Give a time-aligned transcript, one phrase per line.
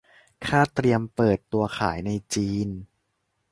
[0.47, 2.67] คาดเตรียมเปิดตัวขายในจีน